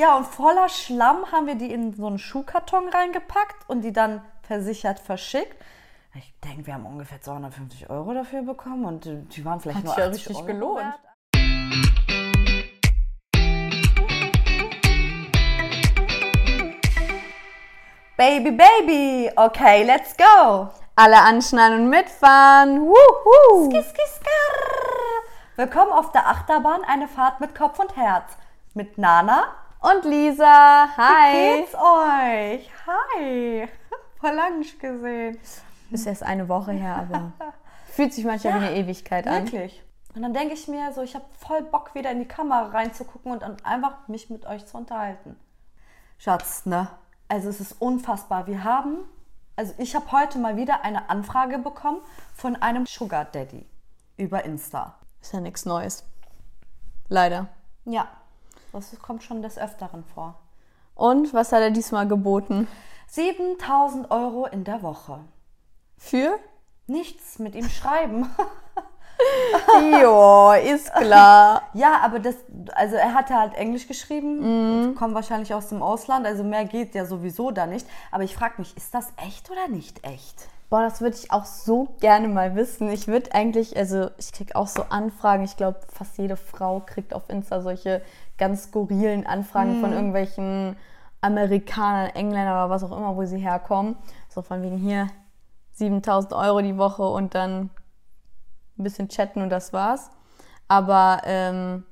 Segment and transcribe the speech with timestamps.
[0.00, 4.22] Ja, und voller Schlamm haben wir die in so einen Schuhkarton reingepackt und die dann
[4.40, 5.62] versichert verschickt.
[6.14, 9.84] Ich denke, wir haben ungefähr 250 Euro dafür bekommen und äh, die waren vielleicht Hat
[9.84, 10.78] nur sich ja 80 richtig Euro gelohnt.
[10.78, 11.00] wert.
[18.16, 20.70] Baby, Baby, okay, let's go.
[20.96, 22.80] Alle anschnallen und mitfahren.
[22.80, 23.70] Wuhu.
[25.56, 28.32] Willkommen auf der Achterbahn, eine Fahrt mit Kopf und Herz.
[28.72, 29.44] Mit Nana.
[29.80, 31.32] Und Lisa, hi.
[31.32, 32.70] Wie geht's euch?
[32.86, 33.66] Hi.
[34.20, 35.38] Voll lang nicht gesehen.
[35.90, 37.32] Ist erst eine Woche her, aber
[37.86, 39.44] fühlt sich manchmal wie eine Ewigkeit an.
[39.44, 39.82] Wirklich.
[40.14, 43.32] Und dann denke ich mir so, ich habe voll Bock, wieder in die Kamera reinzugucken
[43.32, 45.34] und dann einfach mich mit euch zu unterhalten.
[46.18, 46.88] Schatz, ne?
[47.28, 48.46] Also es ist unfassbar.
[48.46, 48.98] Wir haben,
[49.56, 52.02] also ich habe heute mal wieder eine Anfrage bekommen
[52.34, 53.64] von einem Sugar Daddy
[54.18, 54.98] über Insta.
[55.22, 56.04] Ist ja nichts Neues.
[57.08, 57.48] Leider.
[57.86, 58.08] Ja,
[58.72, 60.34] das kommt schon des Öfteren vor.
[60.94, 62.68] Und was hat er diesmal geboten?
[63.08, 65.20] 7000 Euro in der Woche.
[65.96, 66.38] Für?
[66.86, 68.28] Nichts mit ihm schreiben.
[70.02, 71.62] jo, ist klar.
[71.74, 72.36] Ja, aber das,
[72.74, 77.04] also er hatte halt Englisch geschrieben, kommt wahrscheinlich aus dem Ausland, also mehr geht ja
[77.04, 77.86] sowieso da nicht.
[78.10, 80.48] Aber ich frage mich, ist das echt oder nicht echt?
[80.70, 82.90] Boah, das würde ich auch so gerne mal wissen.
[82.92, 85.42] Ich würde eigentlich, also ich kriege auch so Anfragen.
[85.42, 88.02] Ich glaube, fast jede Frau kriegt auf Insta solche
[88.40, 90.76] ganz skurrilen Anfragen von irgendwelchen
[91.20, 93.96] Amerikanern, Engländern oder was auch immer, wo sie herkommen.
[94.28, 95.08] So von wegen hier
[95.74, 97.70] 7000 Euro die Woche und dann
[98.78, 100.10] ein bisschen chatten und das war's.
[100.66, 101.84] Aber ähm,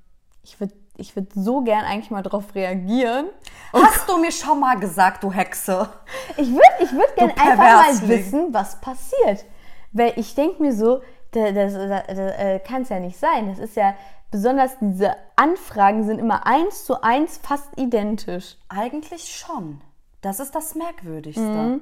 [0.42, 3.26] ich würde ich würd so gern eigentlich mal drauf reagieren.
[3.72, 5.88] Hast du mir schon mal gesagt, du Hexe?
[6.36, 9.44] Ich würde ich würd gerne einfach mal wissen, was passiert.
[9.92, 13.48] Weil ich denke mir so, das, das, das, das äh, kann es ja nicht sein.
[13.48, 13.94] Das ist ja,
[14.30, 18.56] besonders diese Anfragen sind immer eins zu eins fast identisch.
[18.68, 19.80] Eigentlich schon.
[20.20, 21.80] Das ist das Merkwürdigste.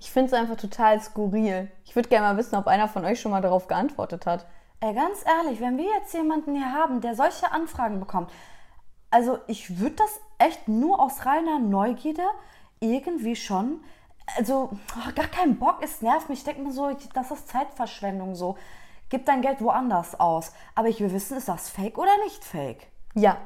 [0.00, 1.70] Ich finde es einfach total skurril.
[1.84, 4.46] Ich würde gerne mal wissen, ob einer von euch schon mal darauf geantwortet hat.
[4.80, 8.30] Ey, ganz ehrlich, wenn wir jetzt jemanden hier haben, der solche Anfragen bekommt,
[9.10, 12.22] also ich würde das echt nur aus reiner Neugierde
[12.78, 13.80] irgendwie schon,
[14.36, 16.40] also oh, gar keinen Bock, es nervt mich.
[16.40, 18.56] Ich denke mir so, das ist Zeitverschwendung so.
[19.10, 20.52] Gib dein Geld woanders aus.
[20.74, 22.88] Aber ich will wissen, ist das fake oder nicht fake?
[23.14, 23.38] Ja.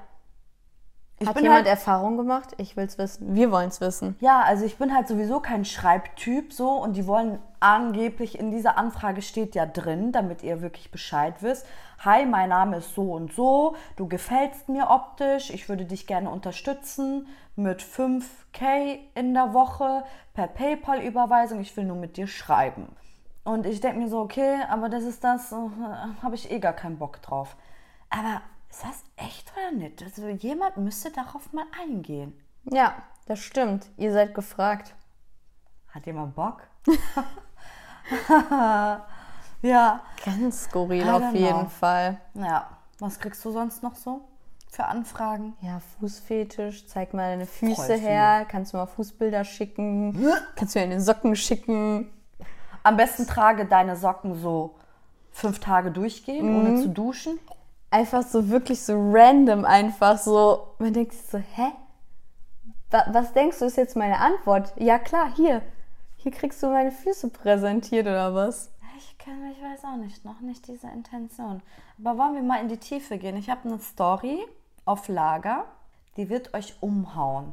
[1.19, 2.53] Ich hat bin jemand halt- Erfahrung gemacht?
[2.57, 3.37] Ich will es wissen.
[3.37, 4.17] Wir wollen es wissen.
[4.19, 8.77] Ja, also ich bin halt sowieso kein Schreibtyp so und die wollen angeblich in dieser
[8.77, 11.65] Anfrage steht ja drin, damit ihr wirklich Bescheid wisst.
[12.01, 16.29] Hi, mein Name ist so und so, du gefällst mir optisch, ich würde dich gerne
[16.29, 20.03] unterstützen mit 5k in der Woche
[20.35, 22.97] per PayPal-Überweisung, ich will nur mit dir schreiben.
[23.45, 25.57] Und ich denke mir so, okay, aber das ist das, äh,
[26.23, 27.57] habe ich eh gar keinen Bock drauf.
[28.09, 30.03] Aber ist das echt oder nicht?
[30.03, 32.35] Also jemand müsste darauf mal eingehen.
[32.65, 32.95] Ja,
[33.27, 33.87] das stimmt.
[33.97, 34.95] Ihr seid gefragt.
[35.89, 36.63] Hat jemand Bock?
[39.63, 40.01] ja.
[40.25, 41.69] Ganz skurril auf jeden know.
[41.69, 42.19] Fall.
[42.35, 42.79] Ja.
[42.99, 44.23] Was kriegst du sonst noch so
[44.71, 45.55] für Anfragen?
[45.61, 50.17] Ja, Fußfetisch, zeig mal deine Füße her, kannst du mal Fußbilder schicken,
[50.57, 52.11] kannst du mir deine Socken schicken.
[52.83, 54.75] Am besten trage deine Socken so
[55.31, 57.39] fünf Tage durchgehen, ohne zu duschen.
[57.91, 60.75] Einfach so wirklich so random einfach so.
[60.79, 61.73] Man denkt sich so, hä?
[62.91, 64.73] Wa- Was denkst du ist jetzt meine Antwort?
[64.77, 65.63] Ja klar, hier.
[66.17, 68.71] Hier kriegst du meine Füße präsentiert oder was?
[68.97, 71.63] Ich kann, ich weiß auch nicht, noch nicht diese Intention.
[72.03, 73.37] Aber wollen wir mal in die Tiefe gehen?
[73.37, 74.39] Ich habe eine Story
[74.85, 75.65] auf Lager,
[76.17, 77.53] die wird euch umhauen.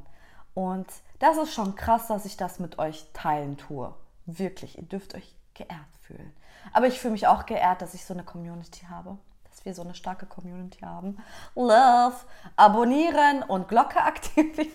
[0.54, 0.88] Und
[1.20, 3.94] das ist schon krass, dass ich das mit euch teilen tue.
[4.38, 6.34] Wirklich, ihr dürft euch geehrt fühlen.
[6.74, 9.18] Aber ich fühle mich auch geehrt, dass ich so eine Community habe.
[9.50, 11.18] Dass wir so eine starke Community haben.
[11.56, 12.16] Love,
[12.56, 14.72] abonnieren und Glocke aktivieren.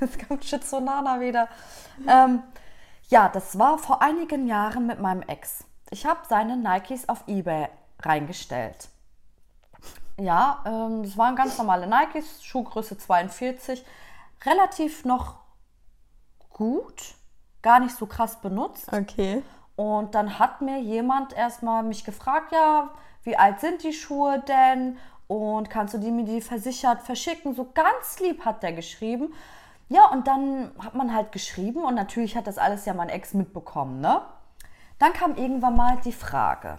[0.00, 1.48] Jetzt kommt Schizonana wieder.
[2.06, 2.42] Ähm,
[3.08, 5.64] ja, das war vor einigen Jahren mit meinem Ex.
[5.90, 7.68] Ich habe seine Nikes auf Ebay
[8.00, 8.88] reingestellt.
[10.18, 13.84] Ja, ähm, das waren ganz normale Nikes, Schuhgröße 42.
[14.44, 15.36] Relativ noch
[16.50, 17.15] gut,
[17.66, 18.92] gar nicht so krass benutzt.
[18.92, 19.42] Okay.
[19.74, 22.90] Und dann hat mir jemand erstmal mich gefragt, ja,
[23.24, 24.98] wie alt sind die Schuhe denn?
[25.26, 27.56] Und kannst du die mir die versichert verschicken?
[27.56, 29.34] So ganz lieb hat der geschrieben.
[29.88, 33.34] Ja, und dann hat man halt geschrieben und natürlich hat das alles ja mein Ex
[33.34, 34.20] mitbekommen, ne?
[35.00, 36.78] Dann kam irgendwann mal die Frage,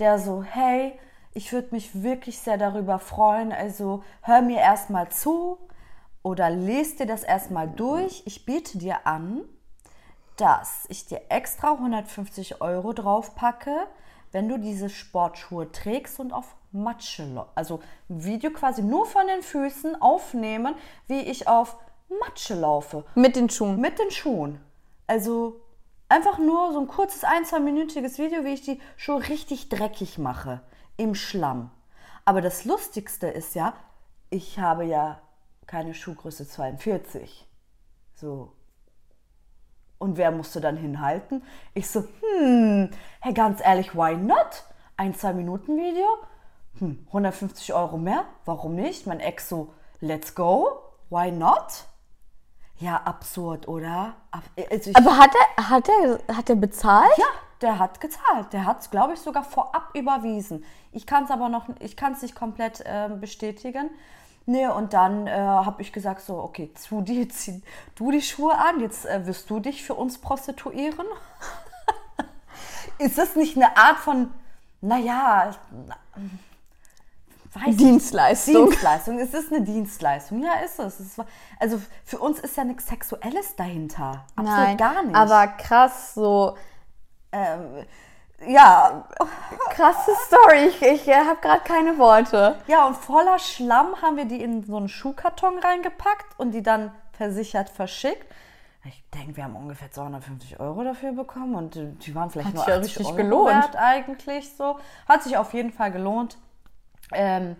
[0.00, 0.98] der so, hey,
[1.32, 5.58] ich würde mich wirklich sehr darüber freuen, also hör mir erstmal zu
[6.22, 8.22] oder lest dir das erstmal durch.
[8.26, 9.40] Ich biete dir an,
[10.36, 13.86] dass ich dir extra 150 Euro drauf packe,
[14.32, 19.42] wenn du diese Sportschuhe trägst und auf Matsche, also ein Video quasi nur von den
[19.42, 20.74] Füßen aufnehmen,
[21.06, 21.76] wie ich auf
[22.20, 23.04] Matsche laufe.
[23.14, 23.80] Mit den Schuhen.
[23.80, 24.60] Mit den Schuhen.
[25.06, 25.60] Also
[26.08, 30.62] einfach nur so ein kurzes, ein, zweiminütiges Video, wie ich die Schuhe richtig dreckig mache.
[30.96, 31.70] Im Schlamm.
[32.24, 33.74] Aber das Lustigste ist ja,
[34.30, 35.20] ich habe ja
[35.66, 37.46] keine Schuhgröße 42.
[38.14, 38.52] So.
[40.04, 41.42] Und wer musste dann hinhalten?
[41.72, 42.90] Ich so, hm,
[43.20, 44.64] hey, ganz ehrlich, why not?
[44.98, 46.04] Ein, zwei Minuten Video?
[46.78, 48.26] Hm, 150 Euro mehr?
[48.44, 49.06] Warum nicht?
[49.06, 50.78] Mein Ex so, let's go,
[51.08, 51.86] why not?
[52.76, 54.16] Ja, absurd, oder?
[54.70, 57.16] Also Aber hat er, hat er, hat er bezahlt?
[57.16, 57.24] ja,
[57.62, 58.52] der hat gezahlt.
[58.52, 60.66] Der hat es, glaube ich, sogar vorab überwiesen.
[60.92, 63.88] Ich kann es aber noch, ich kann es nicht komplett äh, bestätigen.
[64.46, 67.62] Nee, und dann äh, habe ich gesagt so, okay, zieh die, zieh
[67.94, 71.06] du die Schuhe an, jetzt äh, wirst du dich für uns prostituieren.
[72.98, 74.30] Ist das nicht eine Art von,
[74.80, 75.54] naja,
[77.54, 78.66] weiß ich Dienstleistung.
[78.66, 79.18] Dienstleistung.
[79.18, 80.42] Es ist eine Dienstleistung.
[80.42, 81.00] Ja, ist es.
[81.00, 81.26] es ist,
[81.58, 84.24] also für uns ist ja nichts Sexuelles dahinter.
[84.36, 85.16] Absolut Nein, gar nicht.
[85.16, 86.56] aber krass, so
[87.32, 87.84] ähm,
[88.46, 89.04] ja,
[89.70, 90.66] krasse Story.
[90.68, 92.56] Ich, ich habe gerade keine Worte.
[92.66, 96.92] ja, und voller Schlamm haben wir die in so einen Schuhkarton reingepackt und die dann
[97.12, 98.26] versichert verschickt.
[98.86, 102.54] Ich denke, wir haben ungefähr 250 Euro dafür bekommen und äh, die waren vielleicht Hat
[102.54, 103.54] nur sich ja 80 richtig Euro gelohnt.
[103.54, 104.78] wert eigentlich so.
[105.08, 106.36] Hat sich auf jeden Fall gelohnt.
[107.12, 107.56] Ähm,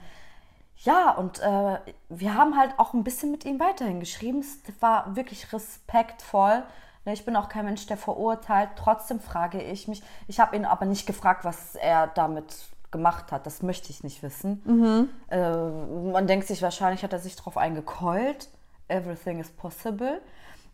[0.79, 1.79] ja, und äh,
[2.11, 4.41] wir haben halt auch ein bisschen mit ihm weiterhin geschrieben.
[4.41, 6.63] Es war wirklich respektvoll.
[7.05, 8.71] Ne, Ich bin auch kein Mensch, der verurteilt.
[8.77, 10.03] Trotzdem frage ich mich.
[10.29, 12.55] Ich habe ihn aber nicht gefragt, was er damit
[12.91, 13.47] gemacht hat.
[13.47, 15.11] Das möchte ich nicht wissen.
[15.29, 15.39] Äh,
[16.13, 18.49] man denkt sich wahrscheinlich, hat er sich darauf eingekeult.
[18.89, 20.21] Everything is possible.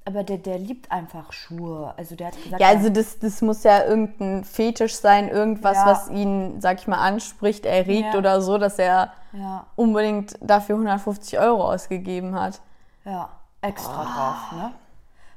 [0.06, 1.92] Aber der, der liebt einfach Schuhe.
[1.96, 5.86] Also der hat gesagt, Ja, also das, das muss ja irgendein Fetisch sein, irgendwas, Ja.
[5.86, 8.18] was ihn, sag ich mal, anspricht, erregt Ja.
[8.18, 12.60] oder so, dass er ja, unbedingt dafür 150 Euro ausgegeben hat.
[13.04, 13.28] ja,
[13.62, 14.72] extra drauf, ne?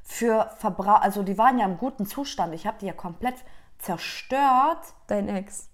[0.04, 2.54] Für Verbrauch, also die waren ja im guten Zustand.
[2.54, 3.36] Ich habe die ja komplett
[3.80, 4.94] zerstört.
[5.08, 5.70] Dein Ex.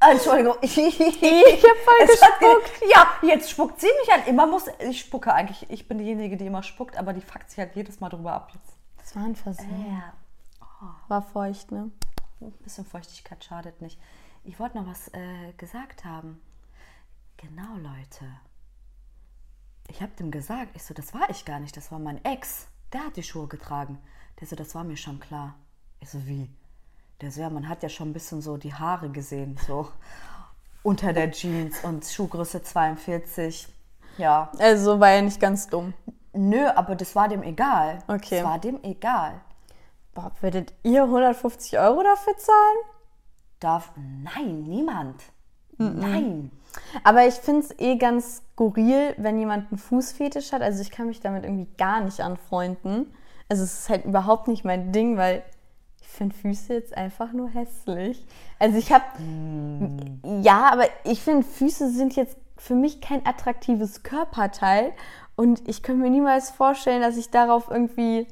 [0.00, 0.56] Entschuldigung.
[0.62, 2.82] ich hab voll gespuckt.
[2.94, 4.26] ja, jetzt spuckt sie mich an.
[4.26, 5.68] Immer muss ich spucke eigentlich.
[5.70, 8.50] Ich bin diejenige, die immer spuckt, aber die fuckt sich halt jedes Mal drüber ab
[8.54, 8.76] jetzt.
[8.98, 9.86] Das war ein Versehen.
[9.90, 10.14] Ja.
[11.08, 11.90] War feucht, ne?
[12.40, 13.98] Ein bisschen Feuchtigkeit schadet nicht.
[14.44, 16.40] Ich wollte noch was äh, gesagt haben.
[17.36, 18.24] Genau, Leute.
[19.88, 22.68] Ich habe dem gesagt, ich so, das war ich gar nicht, das war mein Ex.
[22.92, 23.98] Der hat die Schuhe getragen.
[24.40, 25.54] Der so, das war mir schon klar.
[26.00, 26.48] Ich so, wie?
[27.20, 29.88] Der so, ja, man hat ja schon ein bisschen so die Haare gesehen, so
[30.82, 33.68] unter der Jeans und Schuhgröße 42.
[34.16, 34.50] Ja.
[34.58, 35.94] Also war er nicht ganz dumm.
[36.32, 38.02] Nö, aber das war dem egal.
[38.06, 38.36] Okay.
[38.36, 39.40] Das war dem egal.
[40.14, 42.78] Boah, würdet ihr 150 Euro dafür zahlen?
[43.60, 43.92] Darf.
[43.96, 45.22] Nein, niemand.
[45.78, 46.50] Nein.
[47.04, 50.62] Aber ich finde es eh ganz skurril, wenn jemand einen Fußfetisch hat.
[50.62, 53.12] Also ich kann mich damit irgendwie gar nicht anfreunden.
[53.48, 55.42] Also es ist halt überhaupt nicht mein Ding, weil
[56.00, 58.26] ich finde Füße jetzt einfach nur hässlich.
[58.58, 59.04] Also ich habe...
[60.42, 64.92] Ja, aber ich finde Füße sind jetzt für mich kein attraktives Körperteil.
[65.36, 68.26] Und ich könnte mir niemals vorstellen, dass ich darauf irgendwie...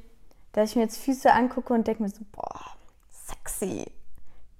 [0.51, 2.65] Dass ich mir jetzt Füße angucke und denke mir so, boah,
[3.11, 3.85] sexy,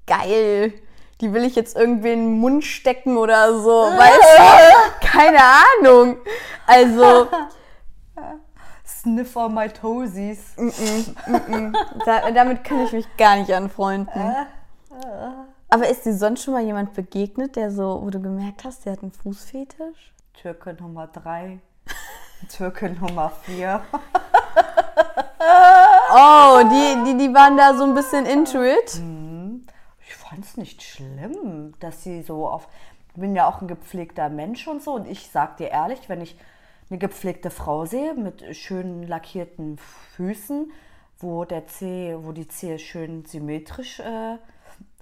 [0.05, 0.73] geil.
[1.21, 3.69] Die will ich jetzt irgendwie in den Mund stecken oder so.
[3.69, 4.39] Weißt
[5.01, 5.07] du?
[5.07, 6.17] Keine Ahnung.
[6.65, 7.27] Also,
[8.85, 10.55] Sniff on my toesies.
[12.05, 14.35] da, damit kann ich mich gar nicht anfreunden.
[15.69, 18.93] Aber ist dir sonst schon mal jemand begegnet, der so, wo du gemerkt hast, der
[18.93, 20.13] hat einen Fußfetisch?
[20.33, 21.59] Türke Nummer 3.
[22.55, 23.81] Türke Nummer 4.
[26.09, 29.01] Oh, die, die, die waren da so ein bisschen into it.
[30.37, 32.67] Fand es nicht schlimm, dass sie so auf.
[33.15, 34.93] Ich bin ja auch ein gepflegter Mensch und so.
[34.93, 36.37] Und ich sag dir ehrlich, wenn ich
[36.91, 39.79] eine gepflegte Frau sehe mit schönen lackierten
[40.15, 40.71] Füßen,
[41.17, 44.37] wo der Zeh, wo die Zehe schön symmetrisch äh,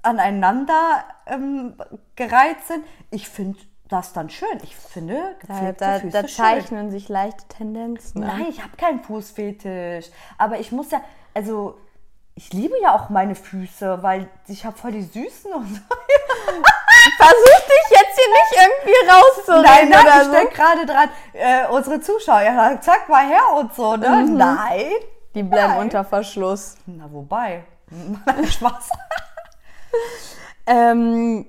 [0.04, 1.74] aneinander ähm,
[2.15, 4.58] gereiht sind, ich finde das dann schön.
[4.63, 6.30] Ich finde Da, gepflegte da, Füße da schön.
[6.30, 8.24] zeichnen sich leichte Tendenzen.
[8.24, 8.39] an.
[8.39, 10.06] Nein, ich habe keinen Fußfetisch.
[10.38, 11.01] Aber ich muss ja,
[11.34, 11.77] also
[12.36, 15.82] ich liebe ja auch meine Füße, weil ich habe voll die süßen und so.
[17.18, 20.32] Versuch dich jetzt hier nicht irgendwie rauszureden Nein, nein, oder ich so.
[20.32, 24.25] denke gerade dran, äh, unsere Zuschauer, ja, zack mal her und so, ne?
[24.27, 24.92] Nein.
[25.34, 25.82] Die bleiben Nein.
[25.82, 26.75] unter Verschluss.
[26.86, 27.63] Na, wobei.
[28.50, 28.89] Spaß.
[30.65, 31.46] Ähm,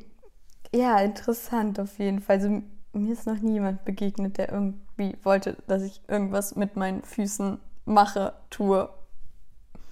[0.73, 2.37] ja, interessant auf jeden Fall.
[2.37, 2.63] Also,
[2.93, 7.61] mir ist noch nie jemand begegnet, der irgendwie wollte, dass ich irgendwas mit meinen Füßen
[7.85, 8.89] mache, tue.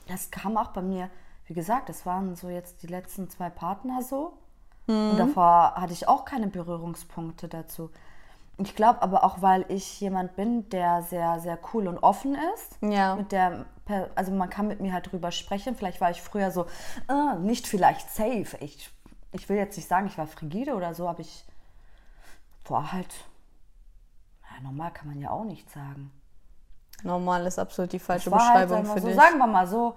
[0.06, 1.10] Das kam auch bei mir,
[1.46, 4.38] wie gesagt, das waren so jetzt die letzten zwei Partner so.
[4.86, 7.90] Und davor hatte ich auch keine Berührungspunkte dazu.
[8.58, 12.78] Ich glaube aber auch, weil ich jemand bin, der sehr, sehr cool und offen ist.
[12.82, 13.16] Ja.
[13.16, 13.64] Mit der,
[14.14, 15.74] also man kann mit mir halt drüber sprechen.
[15.74, 16.66] Vielleicht war ich früher so,
[17.08, 18.56] äh, nicht vielleicht safe.
[18.60, 18.90] Ich,
[19.32, 21.44] ich will jetzt nicht sagen, ich war frigide oder so, aber ich
[22.66, 23.12] war halt,
[24.42, 26.12] ja, normal kann man ja auch nicht sagen.
[27.04, 29.16] Normal ist absolut die falsche war halt, Beschreibung sagen wir für so, dich.
[29.16, 29.94] Sagen wir mal so,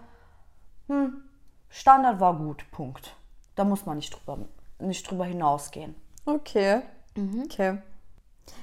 [0.88, 1.24] hm,
[1.70, 3.16] Standard war gut, Punkt.
[3.56, 4.46] Da muss man nicht drüber,
[4.80, 5.96] nicht drüber hinausgehen.
[6.26, 6.82] Okay.
[7.46, 7.80] Okay.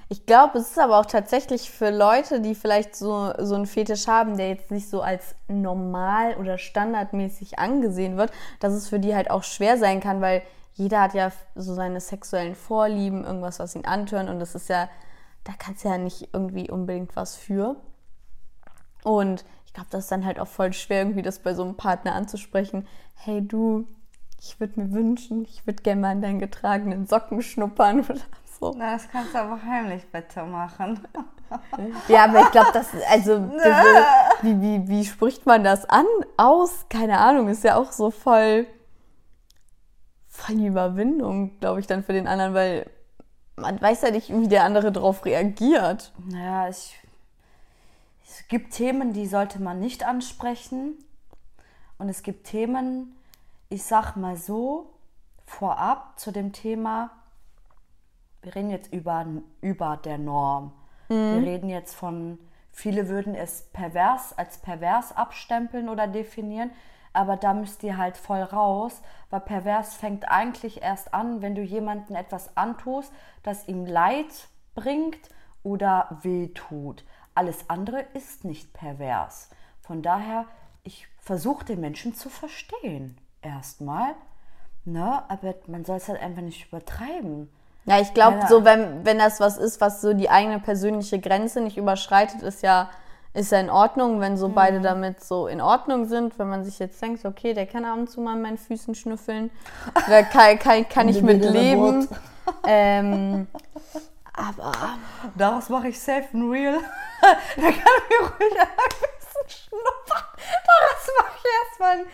[0.09, 4.07] Ich glaube, es ist aber auch tatsächlich für Leute, die vielleicht so, so einen Fetisch
[4.07, 9.15] haben, der jetzt nicht so als normal oder standardmäßig angesehen wird, dass es für die
[9.15, 10.43] halt auch schwer sein kann, weil
[10.75, 14.89] jeder hat ja so seine sexuellen Vorlieben, irgendwas, was ihn antören und das ist ja,
[15.45, 17.77] da kannst du ja nicht irgendwie unbedingt was für.
[19.05, 21.77] Und ich glaube, das ist dann halt auch voll schwer, irgendwie das bei so einem
[21.77, 22.89] Partner anzusprechen.
[23.15, 23.87] Hey du,
[24.41, 28.21] ich würde mir wünschen, ich würde gerne mal an deinen getragenen Socken schnuppern oder
[28.59, 28.75] so.
[28.77, 31.01] Na, das kannst du aber heimlich bitte machen.
[32.09, 34.05] Ja, aber ich glaube, das, also, diese,
[34.43, 36.07] wie, wie, wie spricht man das an,
[36.37, 36.87] aus?
[36.89, 38.67] Keine Ahnung, ist ja auch so voll,
[40.27, 42.91] voll die Überwindung, glaube ich, dann für den anderen, weil
[43.57, 46.13] man weiß ja nicht, wie der andere darauf reagiert.
[46.27, 46.99] Naja, ich,
[48.37, 50.99] es gibt Themen, die sollte man nicht ansprechen.
[51.99, 53.15] Und es gibt Themen,
[53.69, 54.91] ich sag mal so,
[55.45, 57.11] vorab zu dem Thema,
[58.43, 59.25] wir reden jetzt über,
[59.61, 60.73] über der Norm.
[61.09, 62.39] Wir reden jetzt von,
[62.73, 66.71] viele würden es pervers als pervers abstempeln oder definieren,
[67.13, 69.01] aber da müsst ihr halt voll raus,
[69.31, 73.13] weil pervers fängt eigentlich erst an, wenn du jemandem etwas antust,
[73.45, 75.31] das ihm Leid bringt
[75.63, 77.05] oder weh tut.
[77.35, 79.49] Alles andere ist nicht pervers.
[79.81, 80.45] Von daher,
[80.83, 83.19] ich versuche den Menschen zu verstehen.
[83.43, 84.15] Erstmal.
[84.85, 85.23] Ne?
[85.29, 87.51] Aber man soll es halt einfach nicht übertreiben.
[87.87, 88.49] Ja, ich glaube, Ja.
[88.49, 92.63] so wenn, wenn das was ist, was so die eigene persönliche Grenze nicht überschreitet, ist
[92.63, 92.89] ja,
[93.35, 96.39] ist ja in Ordnung, wenn so beide damit so in Ordnung sind.
[96.39, 98.95] Wenn man sich jetzt denkt, okay, der kann ab und zu mal an meinen Füßen
[98.95, 99.51] schnüffeln,
[100.09, 102.09] da kann, kann, kann ich mit leben.
[102.67, 103.47] Ähm,
[104.37, 104.73] aber
[105.37, 106.81] Daraus mache ich safe and real.
[107.21, 108.69] da kann ich ruhig ein
[109.19, 110.25] bisschen schnuppern.
[110.67, 112.05] Daraus mache ich erstmal ein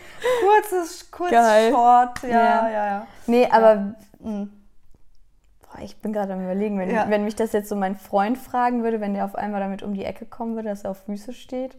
[0.41, 1.71] kurzes, kurzes Geil.
[1.71, 2.23] Short.
[2.23, 2.69] Ja, Ja.
[2.69, 3.07] ja, ja.
[3.27, 7.09] nee, aber boah, ich bin gerade am überlegen, wenn, Ja.
[7.09, 9.93] wenn mich das jetzt so mein Freund fragen würde, wenn der auf einmal damit um
[9.93, 11.75] die Ecke kommen würde, dass er auf Füße steht.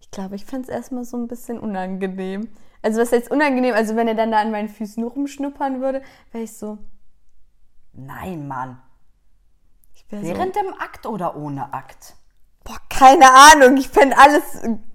[0.00, 2.48] Ich glaube, ich fände es erstmal so ein bisschen unangenehm.
[2.82, 6.44] Also was jetzt unangenehm, also wenn er dann da an meinen Füßen rumschnuppern würde, wäre
[6.44, 6.78] ich so,
[7.96, 8.80] Nein, Mann.
[10.10, 12.14] wäre so, Während dem Akt oder ohne Akt?
[12.64, 14.42] boah, keine Ahnung, ich fände alles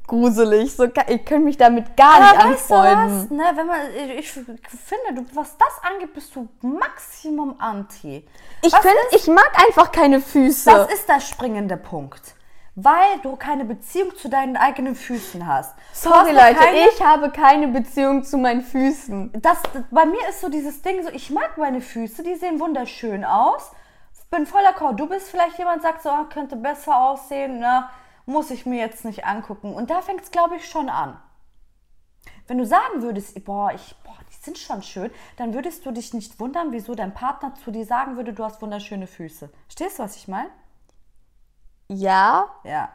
[0.06, 0.76] gruselig.
[0.76, 3.22] So, ich könnte mich damit gar nicht Aber weißt du anfreunden.
[3.24, 3.30] was?
[3.32, 3.80] Ne, wenn man,
[4.20, 8.28] ich, ich finde, du, was das angeht, bist du Maximum Anti.
[8.62, 10.70] Ich, Was find, ich mag einfach keine Füße.
[10.70, 12.36] Das ist der springende Punkt.
[12.76, 15.76] Weil du keine Beziehung zu deinen eigenen Füßen hast.
[15.94, 19.34] Sorry Leute, keine- ich habe keine Beziehung zu meinen Füßen.
[19.42, 22.60] das, das, bei mir ist so dieses Ding, so ich mag meine Füße, die sehen
[22.60, 23.72] wunderschön aus.
[24.30, 24.94] Bin voller Kau.
[24.94, 27.90] Du bist vielleicht jemand, sagt so, ah, könnte besser aussehen, ne?
[28.26, 29.74] muss ich mir jetzt nicht angucken.
[29.74, 31.20] Und da fängt es, glaube ich, schon an.
[32.48, 36.14] Wenn du sagen würdest, boah, ich, boah, die sind schon schön, dann würdest du dich
[36.14, 39.50] nicht wundern, wieso dein Partner zu dir sagen würde, du hast wunderschöne Füße.
[39.68, 40.50] Stehst du, was ich meine?
[41.94, 42.90] Ja, Ja.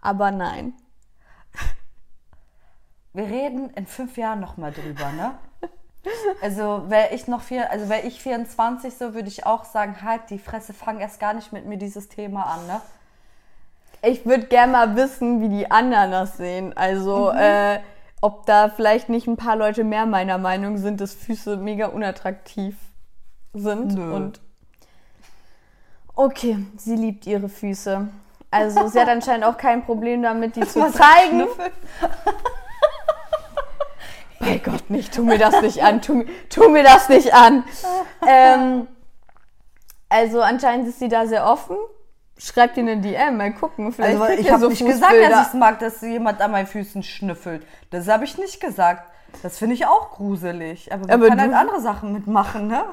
[0.00, 0.72] aber nein.
[3.12, 5.34] Wir reden in fünf Jahren nochmal drüber, ne?
[6.40, 10.30] Also wäre ich noch vier, also wäre ich 24 so, würde ich auch sagen, halt
[10.30, 12.80] die Fresse, fang erst gar nicht mit mir dieses Thema an, ne?
[14.02, 16.76] Ich würde gerne mal wissen, wie die anderen das sehen.
[16.76, 17.38] Also, Mhm.
[17.38, 17.80] äh,
[18.20, 22.76] ob da vielleicht nicht ein paar Leute mehr meiner Meinung sind, dass Füße mega unattraktiv
[23.52, 23.94] sind.
[23.94, 24.14] Nö.
[24.14, 24.40] Und
[26.16, 28.08] okay, sie liebt ihre Füße.
[28.50, 31.46] Also, sie hat anscheinend auch kein Problem damit, die zu zeigen.
[34.38, 37.64] Bei Gott nicht, tu mir das nicht an, tu, mir- tu mir das nicht an.
[38.26, 38.86] Ähm,
[40.08, 41.76] also anscheinend ist sie da sehr offen.
[42.38, 43.92] Schreibt ihr eine DM, mal gucken.
[43.92, 46.66] Vielleicht Also ich habe so nicht gesagt, dass ich es mag, dass jemand an meinen
[46.66, 47.66] Füßen schnüffelt.
[47.90, 49.10] Das habe ich nicht gesagt.
[49.42, 50.92] Das finde ich auch gruselig.
[50.92, 52.84] Aber man Aber kann halt andere Sachen mitmachen, ne?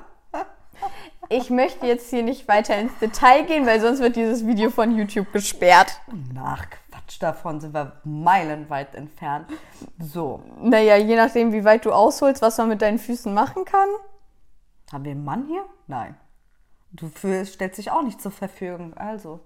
[1.30, 4.96] Ich möchte jetzt hier nicht weiter ins Detail gehen, weil sonst wird dieses Video von
[4.96, 6.00] YouTube gesperrt.
[6.34, 9.48] Nach Quatsch davon sind wir meilenweit entfernt.
[10.00, 13.90] So, Naja, je nachdem, wie weit du ausholst, was man mit deinen Füßen machen kann.
[14.92, 15.66] haben wir einen Mann hier?
[15.88, 16.16] Nein.
[16.92, 17.10] Du
[17.46, 19.40] stellst dich auch nicht zur Verfügung, also.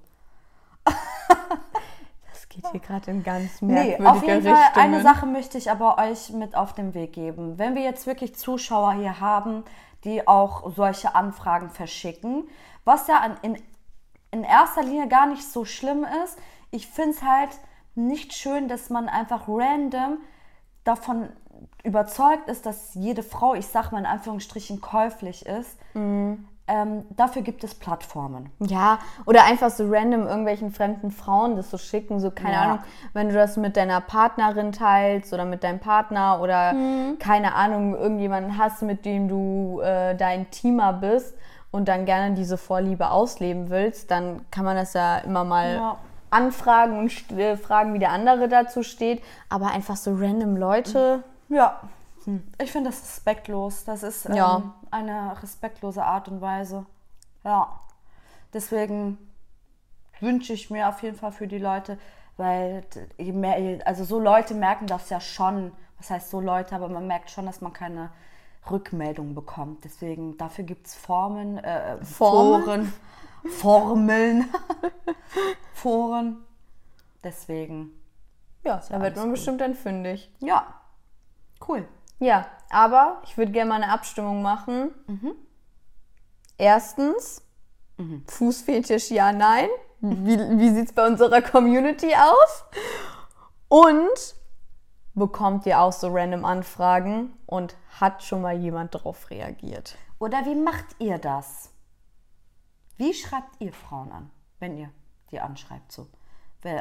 [2.58, 6.00] Geht hier gerade in ganz Nee, merkwürdige auf jeden Fall, eine Sache möchte ich aber
[6.00, 7.60] euch mit auf den Weg geben.
[7.60, 9.64] Wenn wir jetzt wirklich Zuschauer hier haben,
[10.04, 12.50] die auch solche Anfragen verschicken,
[12.84, 13.62] was ja in,
[14.32, 16.40] in erster Linie gar nicht so schlimm ist,
[16.72, 17.52] ich finde es halt
[17.94, 20.18] nicht schön, dass man einfach random
[20.84, 21.30] davon
[21.84, 25.78] überzeugt ist, dass jede Frau, ich sag mal in Anführungsstrichen, käuflich ist.
[26.70, 28.50] Ähm, dafür gibt es Plattformen.
[28.60, 32.62] Ja, oder einfach so random irgendwelchen fremden Frauen das so schicken, so keine Ja.
[32.64, 32.80] Ahnung,
[33.14, 37.20] wenn du das mit deiner Partnerin teilst oder mit deinem Partner oder Mhm.
[37.20, 41.36] keine Ahnung, irgendjemanden hast, mit dem du äh, da intimer bist
[41.72, 45.98] und dann gerne diese Vorliebe ausleben willst, dann kann man das ja immer mal Ja.
[46.32, 49.24] anfragen und äh, fragen, wie der andere dazu steht.
[49.50, 51.80] Aber einfach so random Leute, Ja,
[52.28, 52.44] hm.
[52.62, 53.84] ich finde das respektlos.
[53.86, 54.76] Das ist ähm, Ja.
[54.92, 56.86] eine respektlose Art und Weise.
[57.44, 57.80] Ja,
[58.54, 59.18] deswegen
[60.20, 61.98] wünsche ich mir auf jeden Fall für die Leute,
[62.36, 62.84] weil
[63.18, 65.72] je mehr, also so Leute merken das ja schon.
[65.98, 68.12] Was heißt so Leute, aber man merkt schon, dass man keine
[68.70, 69.84] Rückmeldung bekommt.
[69.86, 72.64] Deswegen, dafür gibt es Formen, äh, Formen?
[72.64, 72.94] Foren,
[73.50, 74.46] Formeln,
[75.74, 76.44] Foren.
[77.24, 77.92] Deswegen,
[78.64, 79.34] ja, da wird man gut.
[79.36, 80.30] bestimmt dann fündig.
[80.40, 80.68] ja,
[81.68, 81.88] cool.
[82.20, 84.92] Ja, aber ich würde gerne mal eine Abstimmung machen.
[86.58, 87.44] Erstens,
[88.28, 89.68] Fußfetisch ja, nein.
[90.02, 92.64] Wie, wie sieht es bei unserer Community aus?
[93.70, 94.36] Und
[95.16, 99.98] bekommt ihr auch so random Anfragen und hat schon mal jemand darauf reagiert?
[100.20, 101.72] Oder wie macht ihr das?
[102.98, 104.92] Wie schreibt ihr Frauen an, wenn ihr
[105.32, 106.08] die anschreibt so?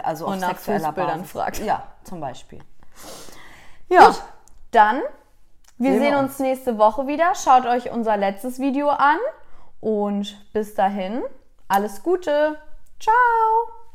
[0.02, 1.32] Also auf Und nach sexueller Fußbildern Basis.
[1.32, 1.58] fragt.
[1.60, 2.58] Ja, zum Beispiel.
[3.88, 4.14] Ja,
[4.70, 5.02] dann,
[5.78, 6.30] wir Sehen wir sehen uns.
[6.32, 7.34] uns nächste Woche wieder.
[7.34, 9.18] Schaut euch unser letztes Video an
[9.80, 11.22] und bis dahin,
[11.68, 12.58] alles Gute.
[12.98, 13.85] Ciao.